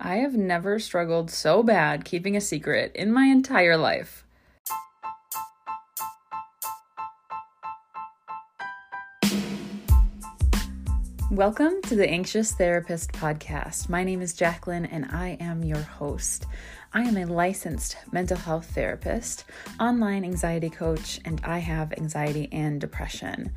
[0.00, 4.24] I have never struggled so bad keeping a secret in my entire life.
[11.32, 13.88] Welcome to the Anxious Therapist Podcast.
[13.88, 16.46] My name is Jacqueline and I am your host.
[16.92, 19.46] I am a licensed mental health therapist,
[19.80, 23.50] online anxiety coach, and I have anxiety and depression.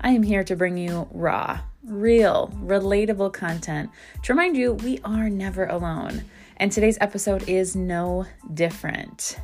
[0.00, 3.90] I am here to bring you raw, real, relatable content
[4.22, 6.22] to remind you we are never alone.
[6.58, 8.24] And today's episode is no
[8.54, 9.38] different.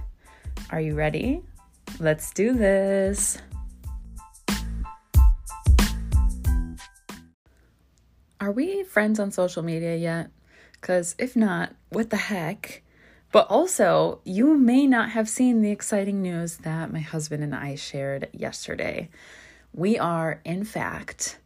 [0.70, 1.42] Are you ready?
[1.98, 3.38] Let's do this.
[8.40, 10.30] Are we friends on social media yet?
[10.72, 12.82] Because if not, what the heck?
[13.32, 17.74] But also, you may not have seen the exciting news that my husband and I
[17.74, 19.08] shared yesterday.
[19.76, 21.38] We are, in fact,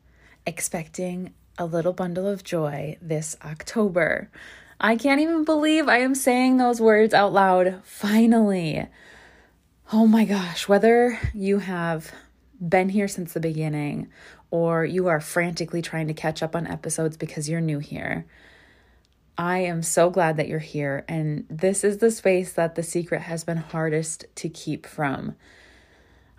[0.47, 4.31] expecting a little bundle of joy this October.
[4.79, 7.81] I can't even believe I am saying those words out loud.
[7.85, 8.87] Finally.
[9.95, 12.13] Oh my gosh, whether you have
[12.61, 14.09] been here since the beginning
[14.51, 18.27] or you are frantically trying to catch up on episodes because you're new here,
[19.39, 21.07] I am so glad that you're here.
[21.09, 25.35] And this is the space that the secret has been hardest to keep from.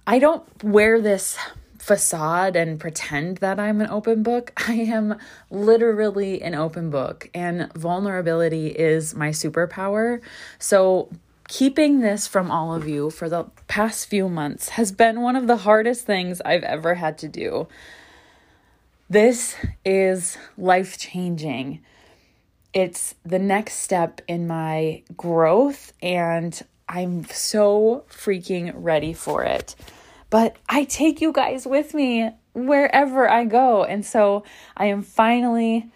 [0.06, 1.36] I don't wear this
[1.90, 4.54] facade and pretend that I'm an open book.
[4.70, 5.18] I am
[5.50, 10.22] literally an open book, and vulnerability is my superpower.
[10.59, 11.09] So,
[11.48, 15.48] keeping this from all of you for the past few months has been one of
[15.48, 17.68] the hardest things I've ever had to do.
[19.09, 21.81] This is life changing
[22.72, 29.76] it's the next step in my growth, and I'm so freaking ready for it.
[30.30, 33.83] But I take you guys with me wherever I go.
[33.83, 34.44] And so
[34.77, 35.91] I am finally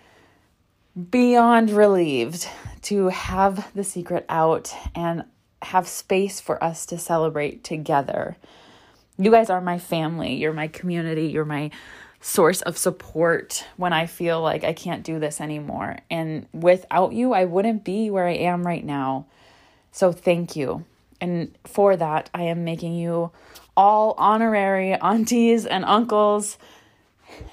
[1.09, 2.47] beyond relieved
[2.83, 5.23] to have the secret out and
[5.61, 8.37] have space for us to celebrate together.
[9.17, 11.71] You guys are my family, you're my community, you're my
[12.19, 15.99] source of support when I feel like I can't do this anymore.
[16.09, 19.27] And without you, I wouldn't be where I am right now.
[19.91, 20.85] So thank you.
[21.23, 23.31] And for that, I am making you
[23.77, 26.57] all honorary aunties and uncles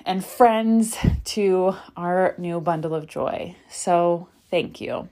[0.05, 0.99] and friends
[1.37, 3.55] to our new bundle of joy.
[3.71, 5.09] So thank you.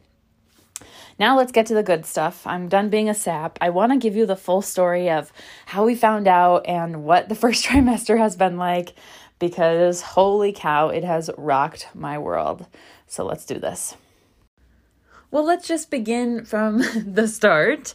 [1.20, 2.44] Now let's get to the good stuff.
[2.48, 3.58] I'm done being a sap.
[3.60, 5.32] I want to give you the full story of
[5.66, 8.94] how we found out and what the first trimester has been like
[9.38, 12.66] because holy cow, it has rocked my world.
[13.06, 13.94] So let's do this.
[15.30, 17.94] Well, let's just begin from the start.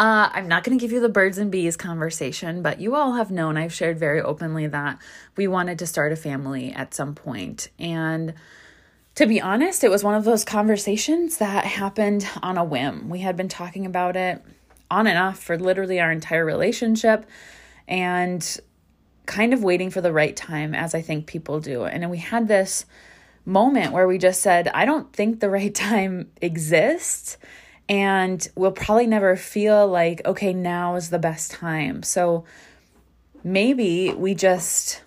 [0.00, 3.12] Uh, I'm not going to give you the birds and bees conversation, but you all
[3.12, 4.98] have known I've shared very openly that
[5.36, 7.68] we wanted to start a family at some point.
[7.78, 8.32] And
[9.16, 13.10] to be honest, it was one of those conversations that happened on a whim.
[13.10, 14.42] We had been talking about it
[14.90, 17.26] on and off for literally our entire relationship.
[17.86, 18.58] And
[19.26, 21.84] kind of waiting for the right time, as I think people do.
[21.84, 22.86] And we had this
[23.44, 27.36] moment where we just said, I don't think the right time exists.
[27.90, 32.04] And we'll probably never feel like, okay, now is the best time.
[32.04, 32.44] So
[33.42, 35.02] maybe we just,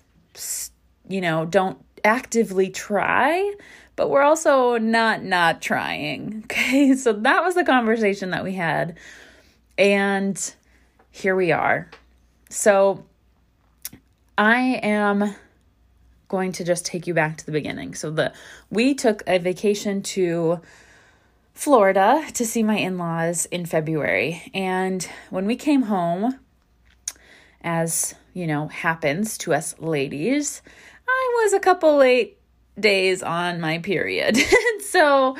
[1.07, 3.53] you know, don't actively try,
[3.95, 6.43] but we're also not not trying.
[6.53, 6.93] Okay.
[6.95, 8.97] So that was the conversation that we had.
[9.77, 10.53] And
[11.09, 11.89] here we are.
[12.49, 13.05] So
[14.38, 15.35] I am
[16.27, 17.95] going to just take you back to the beginning.
[17.95, 18.33] So the
[18.69, 20.59] we took a vacation to
[21.53, 24.52] Florida to see my in-laws in February.
[24.53, 26.40] And when we came home,
[27.62, 30.62] as you know, happens to us ladies,
[31.08, 32.38] I was a couple late
[32.80, 34.38] days on my period.
[34.81, 35.38] so,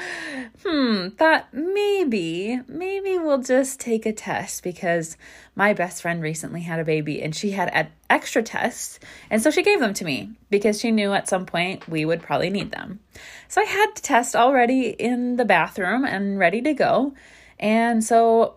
[0.64, 5.18] hmm, thought maybe, maybe we'll just take a test because
[5.56, 9.00] my best friend recently had a baby and she had extra tests.
[9.32, 12.22] And so she gave them to me because she knew at some point we would
[12.22, 13.00] probably need them.
[13.48, 17.16] So I had to test already in the bathroom and ready to go.
[17.60, 18.56] And so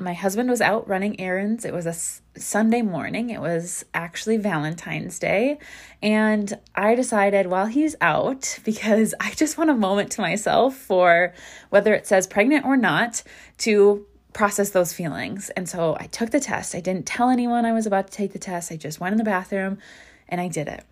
[0.00, 1.64] my husband was out running errands.
[1.64, 3.30] It was a s- Sunday morning.
[3.30, 5.58] It was actually Valentine's Day.
[6.02, 11.34] And I decided while he's out, because I just want a moment to myself for
[11.70, 13.22] whether it says pregnant or not,
[13.58, 15.50] to process those feelings.
[15.50, 16.74] And so I took the test.
[16.74, 18.72] I didn't tell anyone I was about to take the test.
[18.72, 19.78] I just went in the bathroom
[20.28, 20.84] and I did it.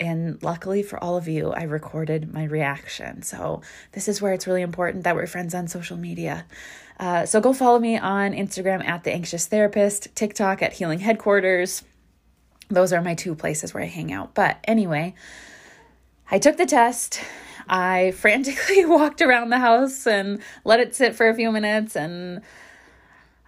[0.00, 3.22] And luckily for all of you, I recorded my reaction.
[3.22, 3.60] So,
[3.92, 6.46] this is where it's really important that we're friends on social media.
[6.98, 11.84] Uh, so, go follow me on Instagram at The Anxious Therapist, TikTok at Healing Headquarters.
[12.70, 14.34] Those are my two places where I hang out.
[14.34, 15.14] But anyway,
[16.30, 17.20] I took the test.
[17.68, 22.40] I frantically walked around the house and let it sit for a few minutes and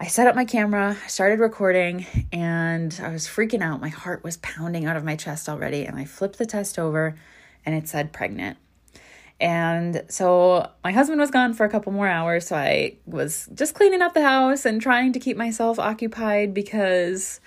[0.03, 3.81] I set up my camera, started recording, and I was freaking out.
[3.81, 5.85] My heart was pounding out of my chest already.
[5.85, 7.15] And I flipped the test over
[7.65, 8.59] and it said pregnant.
[9.41, 12.49] And so my husband was gone for a couple more hours.
[12.49, 17.39] So I was just cleaning up the house and trying to keep myself occupied because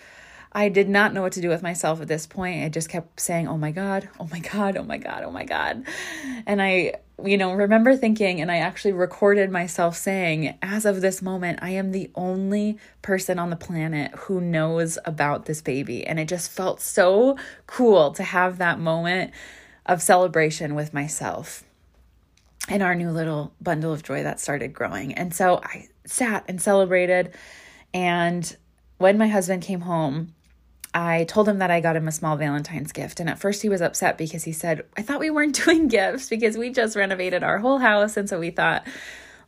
[0.55, 2.63] I did not know what to do with myself at this point.
[2.63, 5.43] I just kept saying, "Oh my god, oh my god, oh my god, oh my
[5.43, 5.83] god."
[6.47, 11.21] And I, you know, remember thinking and I actually recorded myself saying, "As of this
[11.21, 16.21] moment, I am the only person on the planet who knows about this baby." And
[16.21, 17.37] it just felt so
[17.67, 19.31] cool to have that moment
[19.85, 21.65] of celebration with myself
[22.69, 25.13] and our new little bundle of joy that started growing.
[25.13, 27.35] And so I sat and celebrated
[27.93, 28.55] and
[28.97, 30.33] when my husband came home,
[30.95, 33.19] I told him that I got him a small Valentine's gift.
[33.19, 36.29] And at first he was upset because he said, I thought we weren't doing gifts
[36.29, 38.15] because we just renovated our whole house.
[38.15, 38.87] And so we thought,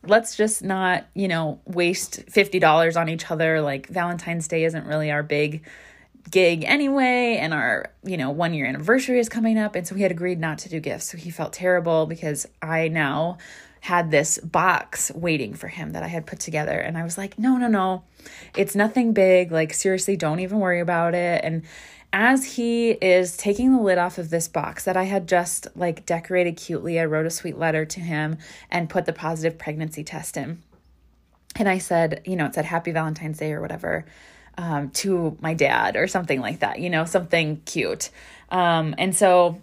[0.06, 3.62] let's just not, you know, waste $50 on each other.
[3.62, 5.64] Like Valentine's Day isn't really our big
[6.30, 7.38] gig anyway.
[7.40, 9.74] And our, you know, one year anniversary is coming up.
[9.74, 11.10] And so we had agreed not to do gifts.
[11.10, 13.38] So he felt terrible because I now
[13.80, 16.78] had this box waiting for him that I had put together.
[16.78, 18.04] And I was like, no, no, no,
[18.56, 19.52] it's nothing big.
[19.52, 21.44] Like, seriously, don't even worry about it.
[21.44, 21.62] And
[22.12, 26.06] as he is taking the lid off of this box that I had just like
[26.06, 28.38] decorated cutely, I wrote a sweet letter to him
[28.70, 30.62] and put the positive pregnancy test in.
[31.56, 34.06] And I said, you know, it said Happy Valentine's Day or whatever
[34.56, 38.10] um, to my dad or something like that, you know, something cute.
[38.50, 39.60] Um, and so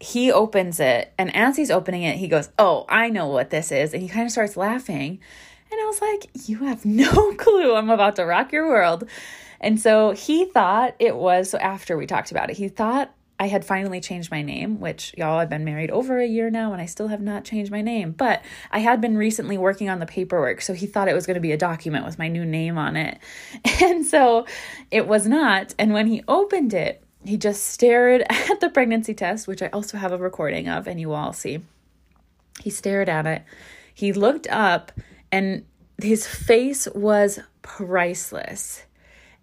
[0.00, 3.70] he opens it and as he's opening it he goes oh i know what this
[3.70, 5.20] is and he kind of starts laughing.
[5.70, 9.08] And i was like you have no clue i'm about to rock your world.
[9.62, 13.46] And so he thought it was so after we talked about it he thought i
[13.46, 16.80] had finally changed my name which y'all i've been married over a year now and
[16.80, 20.06] i still have not changed my name but i had been recently working on the
[20.06, 22.78] paperwork so he thought it was going to be a document with my new name
[22.78, 23.18] on it.
[23.82, 24.46] And so
[24.90, 29.46] it was not and when he opened it he just stared at the pregnancy test,
[29.46, 31.60] which I also have a recording of, and you all see.
[32.60, 33.42] He stared at it.
[33.94, 34.92] He looked up,
[35.30, 35.64] and
[36.02, 38.84] his face was priceless.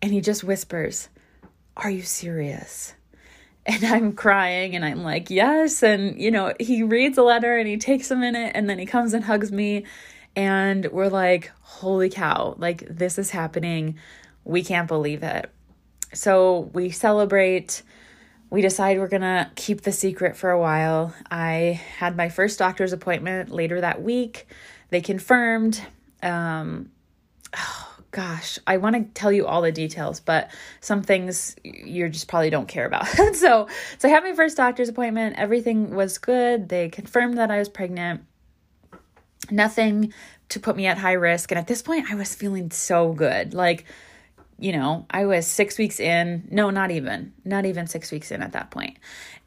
[0.02, 1.10] And he just whispers,
[1.76, 2.94] Are you serious?
[3.70, 5.84] And I'm crying, and I'm like, Yes.
[5.84, 8.86] And, you know, he reads a letter and he takes a minute, and then he
[8.86, 9.84] comes and hugs me.
[10.38, 14.00] And we're like, Holy cow, like, this is happening.
[14.46, 15.52] We can't believe it.
[16.18, 17.84] So we celebrate.
[18.50, 21.14] We decide we're going to keep the secret for a while.
[21.30, 24.48] I had my first doctor's appointment later that week.
[24.90, 25.80] They confirmed.
[26.24, 26.90] Um,
[27.56, 30.50] oh, gosh, I want to tell you all the details, but
[30.80, 33.06] some things you just probably don't care about.
[33.34, 33.68] so,
[34.00, 35.36] so I had my first doctor's appointment.
[35.38, 36.70] Everything was good.
[36.70, 38.24] They confirmed that I was pregnant.
[39.52, 40.14] Nothing
[40.50, 41.52] to put me at high risk.
[41.52, 43.54] And at this point, I was feeling so good.
[43.54, 43.86] Like,
[44.60, 48.42] you know, I was six weeks in, no, not even, not even six weeks in
[48.42, 48.98] at that point.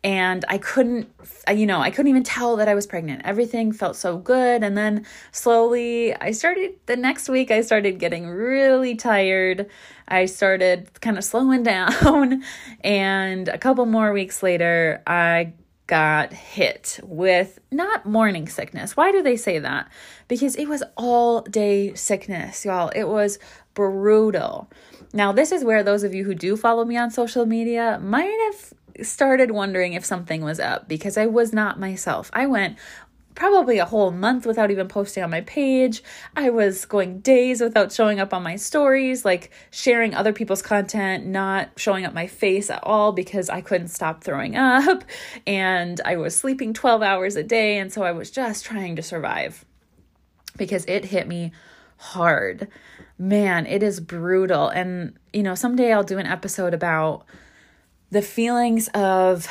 [0.03, 1.13] And I couldn't,
[1.53, 3.23] you know, I couldn't even tell that I was pregnant.
[3.25, 4.63] Everything felt so good.
[4.63, 9.69] And then slowly, I started, the next week, I started getting really tired.
[10.09, 12.43] I started kind of slowing down.
[12.83, 15.53] and a couple more weeks later, I
[15.91, 18.97] got hit with not morning sickness.
[18.97, 19.91] Why do they say that?
[20.29, 22.91] Because it was all day sickness, y'all.
[22.95, 23.41] It was
[23.75, 24.71] brutal.
[25.13, 28.53] Now, this is where those of you who do follow me on social media might
[28.53, 32.31] have started wondering if something was up because I was not myself.
[32.33, 32.77] I went
[33.35, 36.03] probably a whole month without even posting on my page.
[36.37, 41.27] I was going days without showing up on my stories, like sharing other people's content,
[41.27, 45.05] not showing up my face at all because I couldn't stop throwing up.
[45.47, 47.79] And I was sleeping 12 hours a day.
[47.79, 49.65] And so I was just trying to survive
[50.57, 51.53] because it hit me
[51.97, 52.69] hard
[53.21, 54.69] man, it is brutal.
[54.69, 57.27] And, you know, someday I'll do an episode about
[58.11, 59.47] the feelings of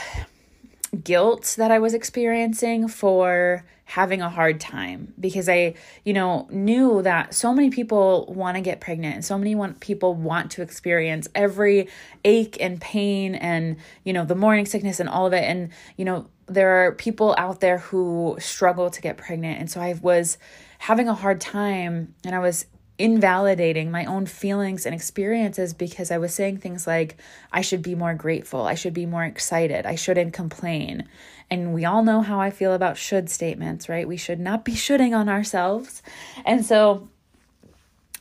[1.03, 7.03] guilt that I was experiencing for having a hard time because I, you know, knew
[7.03, 10.63] that so many people want to get pregnant and so many want, people want to
[10.63, 11.89] experience every
[12.25, 15.43] ache and pain and, you know, the morning sickness and all of it.
[15.43, 19.59] And, you know, there are people out there who struggle to get pregnant.
[19.59, 20.39] And so I was
[20.79, 22.65] having a hard time and I was
[22.99, 27.17] invalidating my own feelings and experiences because I was saying things like,
[27.51, 31.07] I should be more grateful, I should be more excited, I shouldn't complain.
[31.49, 34.07] And we all know how I feel about should statements, right?
[34.07, 36.03] We should not be shoulding on ourselves.
[36.45, 37.07] And so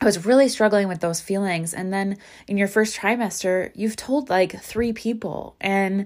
[0.01, 1.73] I was really struggling with those feelings.
[1.73, 2.17] And then
[2.47, 6.05] in your first trimester, you've told like three people, and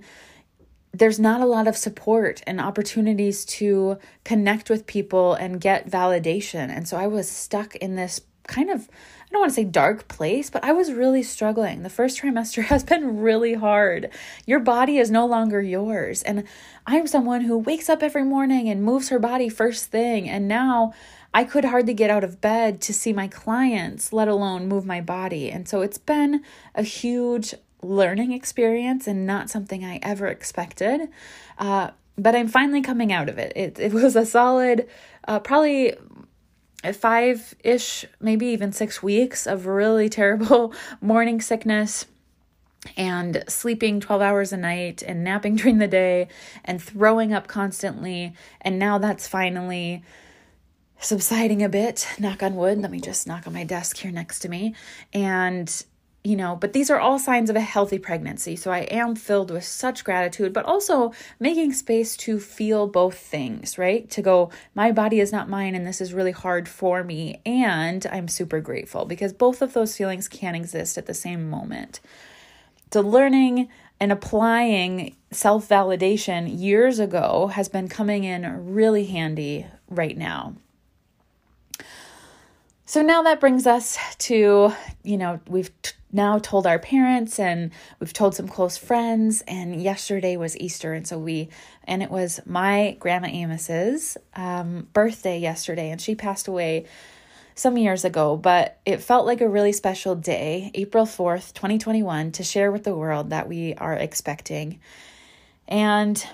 [0.92, 6.76] there's not a lot of support and opportunities to connect with people and get validation.
[6.76, 8.90] And so I was stuck in this kind of
[9.34, 11.82] I don't want to say dark place, but I was really struggling.
[11.82, 14.12] The first trimester has been really hard.
[14.46, 16.22] Your body is no longer yours.
[16.22, 16.44] And
[16.86, 20.30] I'm someone who wakes up every morning and moves her body first thing.
[20.30, 20.94] And now
[21.34, 25.02] I could hardly get out of bed to see my clients, let alone move my
[25.02, 25.50] body.
[25.50, 26.44] And so it's been
[26.76, 31.10] a huge learning experience and not something I ever expected.
[31.58, 33.52] Uh, but I'm finally coming out of it.
[33.56, 34.88] It, it was a solid,
[35.28, 35.96] uh, probably
[36.92, 42.06] five ish, maybe even six weeks of really terrible morning sickness
[42.98, 46.28] and sleeping 12 hours a night and napping during the day
[46.66, 48.34] and throwing up constantly.
[48.62, 50.04] And now that's finally
[51.00, 52.08] subsiding a bit.
[52.20, 52.80] Knock on wood.
[52.80, 54.76] Let me just knock on my desk here next to me.
[55.14, 55.84] And
[56.24, 58.56] you know, but these are all signs of a healthy pregnancy.
[58.56, 63.78] So I am filled with such gratitude, but also making space to feel both things,
[63.78, 64.10] right?
[64.12, 67.42] To go, my body is not mine and this is really hard for me.
[67.46, 72.00] And I'm super grateful because both of those feelings can exist at the same moment.
[72.94, 73.68] So learning
[74.00, 80.56] and applying self validation years ago has been coming in really handy right now.
[82.86, 84.72] So now that brings us to,
[85.04, 89.82] you know, we've t- now told our parents and we've told some close friends and
[89.82, 91.50] yesterday was Easter and so we
[91.84, 96.86] and it was my grandma Amos's um, birthday yesterday and she passed away
[97.56, 102.44] some years ago, but it felt like a really special day, April 4th, 2021, to
[102.44, 104.80] share with the world that we are expecting.
[105.68, 106.26] And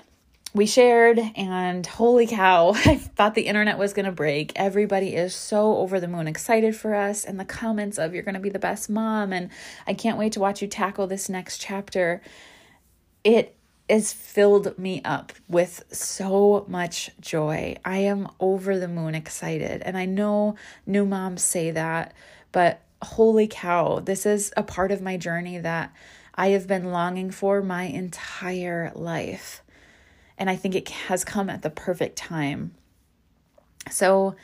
[0.52, 4.52] we shared, and holy cow, I thought the internet was going to break.
[4.56, 8.34] Everybody is so over the moon excited for us, and the comments of you're going
[8.34, 9.50] to be the best mom, and
[9.86, 12.20] I can't wait to watch you tackle this next chapter.
[13.22, 13.54] It
[13.88, 17.76] has filled me up with so much joy.
[17.84, 22.12] I am over the moon excited, and I know new moms say that,
[22.50, 25.92] but holy cow, this is a part of my journey that
[26.34, 29.62] I have been longing for my entire life.
[30.40, 32.72] And I think it has come at the perfect time.
[33.90, 34.34] So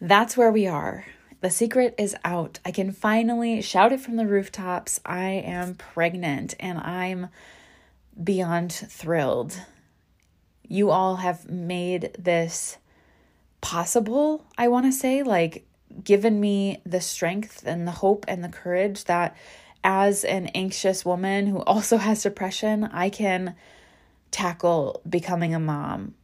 [0.00, 1.04] that's where we are.
[1.40, 2.58] The secret is out.
[2.64, 5.00] I can finally shout it from the rooftops.
[5.04, 7.28] I am pregnant and I'm
[8.22, 9.58] beyond thrilled.
[10.68, 12.76] You all have made this
[13.62, 15.66] possible, I want to say, like
[16.04, 19.36] given me the strength and the hope and the courage that
[19.82, 23.56] as an anxious woman who also has depression, I can
[24.30, 26.14] tackle becoming a mom.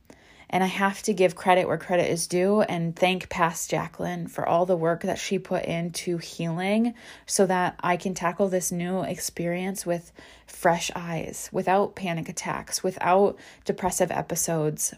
[0.48, 4.46] And I have to give credit where credit is due and thank past Jacqueline for
[4.46, 6.94] all the work that she put into healing
[7.26, 10.12] so that I can tackle this new experience with
[10.46, 14.94] fresh eyes, without panic attacks, without depressive episodes,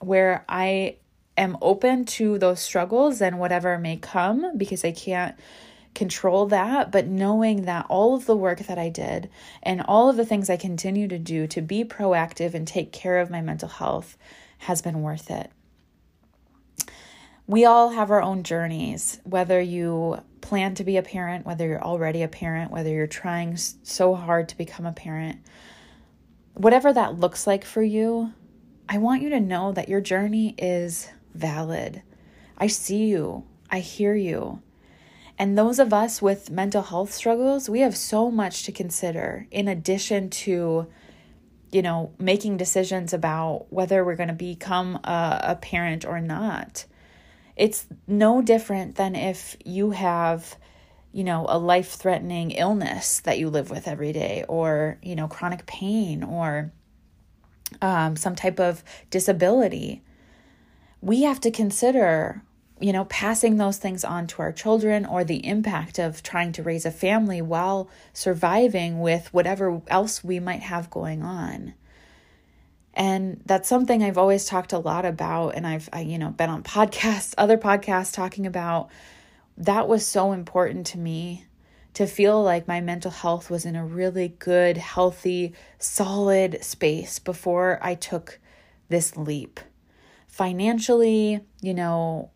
[0.00, 0.96] where I
[1.36, 5.36] am open to those struggles and whatever may come because I can't
[5.96, 9.28] control that, but knowing that all of the work that I did
[9.62, 13.18] and all of the things I continue to do to be proactive and take care
[13.18, 14.16] of my mental health
[14.58, 15.50] has been worth it.
[17.48, 21.82] We all have our own journeys, whether you plan to be a parent, whether you're
[21.82, 25.38] already a parent, whether you're trying so hard to become a parent.
[26.54, 28.32] Whatever that looks like for you,
[28.88, 32.02] I want you to know that your journey is valid.
[32.58, 34.62] I see you, I hear you.
[35.38, 39.68] And those of us with mental health struggles, we have so much to consider in
[39.68, 40.86] addition to,
[41.70, 46.86] you know, making decisions about whether we're going to become a, a parent or not.
[47.54, 50.56] It's no different than if you have,
[51.12, 55.28] you know, a life threatening illness that you live with every day, or, you know,
[55.28, 56.72] chronic pain, or
[57.82, 60.02] um, some type of disability.
[61.00, 62.42] We have to consider
[62.80, 66.62] you know, passing those things on to our children or the impact of trying to
[66.62, 71.74] raise a family while surviving with whatever else we might have going on.
[72.92, 76.50] And that's something I've always talked a lot about and I've I, you know, been
[76.50, 78.90] on podcasts, other podcasts talking about
[79.56, 81.46] that was so important to me
[81.94, 87.78] to feel like my mental health was in a really good, healthy, solid space before
[87.80, 88.38] I took
[88.90, 89.60] this leap.
[90.26, 92.30] Financially, you know,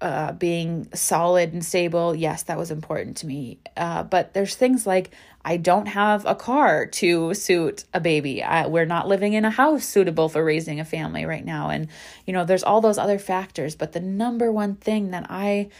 [0.00, 3.58] uh, being solid and stable, yes, that was important to me.
[3.76, 5.10] Uh, but there's things like
[5.44, 8.42] I don't have a car to suit a baby.
[8.42, 11.70] I, we're not living in a house suitable for raising a family right now.
[11.70, 11.88] And,
[12.26, 13.74] you know, there's all those other factors.
[13.74, 15.70] But the number one thing that I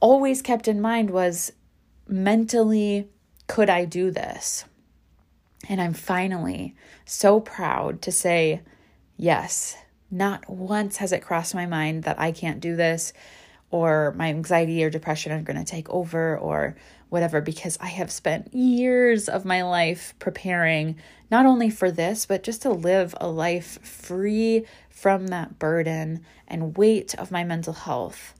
[0.00, 1.52] always kept in mind was
[2.06, 3.08] mentally,
[3.46, 4.64] could I do this?
[5.68, 8.62] And I'm finally so proud to say,
[9.16, 9.76] yes,
[10.10, 13.12] not once has it crossed my mind that I can't do this
[13.70, 16.76] or my anxiety or depression are going to take over or
[17.10, 20.96] whatever, because I have spent years of my life preparing
[21.30, 26.76] not only for this, but just to live a life free from that burden and
[26.76, 28.34] weight of my mental health.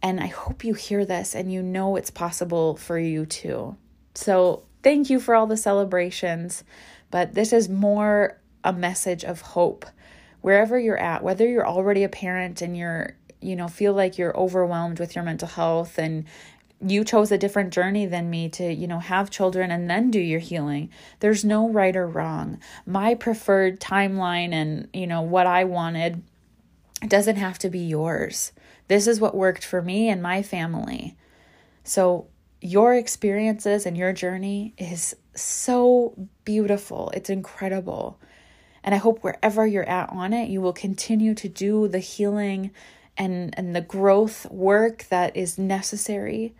[0.00, 3.76] And I hope you hear this and you know it's possible for you too.
[4.14, 6.64] So, thank you for all the celebrations,
[7.10, 9.86] but this is more a message of hope.
[10.42, 14.36] Wherever you're at, whether you're already a parent and you're, you know, feel like you're
[14.36, 16.24] overwhelmed with your mental health and
[16.84, 20.18] you chose a different journey than me to, you know, have children and then do
[20.18, 20.90] your healing.
[21.20, 22.58] There's no right or wrong.
[22.84, 26.22] My preferred timeline and, you know, what I wanted
[27.06, 28.52] doesn't have to be yours.
[28.88, 31.16] This is what worked for me and my family.
[31.84, 32.26] So,
[32.60, 37.10] your experiences and your journey is so beautiful.
[37.12, 38.20] It's incredible.
[38.84, 42.70] And I hope wherever you're at on it, you will continue to do the healing
[43.16, 46.54] and, and the growth work that is necessary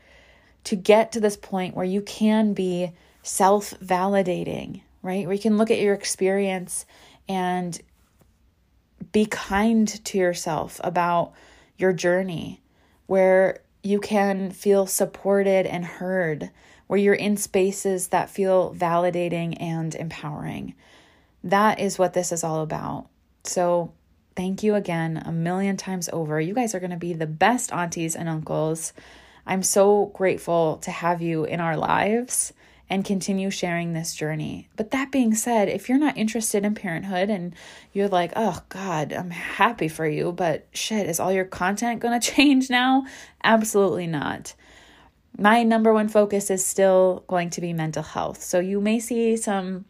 [0.64, 5.26] to get to this point where you can be self validating, right?
[5.26, 6.86] Where you can look at your experience
[7.28, 7.80] and
[9.10, 11.32] be kind to yourself about
[11.76, 12.60] your journey,
[13.06, 16.50] where you can feel supported and heard,
[16.86, 20.74] where you're in spaces that feel validating and empowering.
[21.44, 23.08] That is what this is all about.
[23.44, 23.92] So,
[24.37, 26.40] thank you again a million times over.
[26.40, 28.92] You guys are going to be the best aunties and uncles.
[29.46, 32.52] I'm so grateful to have you in our lives
[32.88, 34.68] and continue sharing this journey.
[34.76, 37.54] But that being said, if you're not interested in parenthood and
[37.92, 42.20] you're like, oh God, I'm happy for you, but shit, is all your content gonna
[42.20, 43.06] change now?
[43.42, 44.54] Absolutely not.
[45.38, 48.42] My number one focus is still going to be mental health.
[48.42, 49.87] So you may see some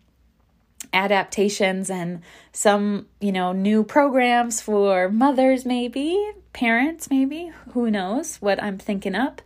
[0.93, 2.23] adaptations and
[2.53, 9.15] some, you know, new programs for mothers, maybe, parents, maybe, who knows what I'm thinking
[9.15, 9.43] up.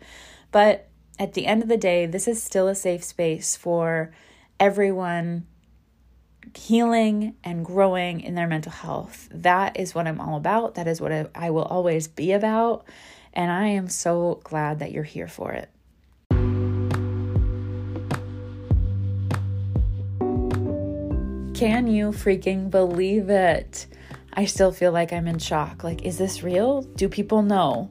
[0.51, 4.13] But at the end of the day, this is still a safe space for
[4.59, 5.47] everyone
[6.55, 9.29] healing and growing in their mental health.
[9.31, 10.75] That is what I'm all about.
[10.75, 12.87] That is what I, will always be about.
[13.33, 15.71] And I am so glad that you're here for it.
[21.57, 23.87] Can you freaking believe it?
[24.35, 25.83] I still feel like I'm in shock.
[25.83, 26.83] Like, is this real?
[26.83, 27.91] Do people know?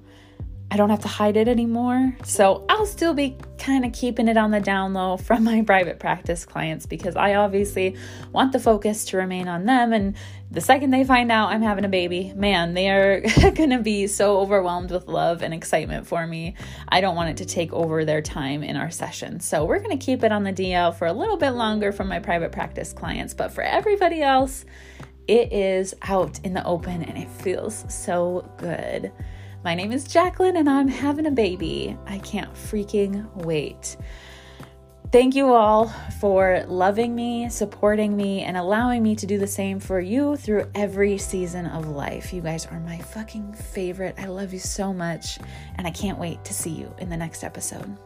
[0.76, 2.18] I don't have to hide it anymore.
[2.26, 6.00] So I'll still be kind of keeping it on the down low from my private
[6.00, 7.96] practice clients because I obviously
[8.34, 9.94] want the focus to remain on them.
[9.94, 10.18] And
[10.52, 13.22] the second they find out I'm having a baby, man, they are
[13.56, 16.56] going to be so overwhelmed with love and excitement for me.
[16.90, 19.40] I don't want it to take over their time in our session.
[19.40, 22.10] So we're going to keep it on the DL for a little bit longer from
[22.10, 23.34] my private practice clients.
[23.34, 24.66] But for everybody else,
[25.26, 29.14] it is out in the open and it feels so good.
[29.66, 31.98] My name is Jacqueline and I'm having a baby.
[32.06, 33.98] I can't freaking wait.
[35.12, 35.88] Thank you all
[36.20, 40.70] for loving me, supporting me, and allowing me to do the same for you through
[40.76, 42.32] every season of life.
[42.32, 44.14] You guys are my fucking favorite.
[44.20, 45.40] I love you so much,
[45.78, 47.98] and I can't wait to see you in the next episode.